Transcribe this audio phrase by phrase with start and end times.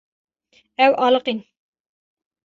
[0.85, 1.39] Ew aliqîn.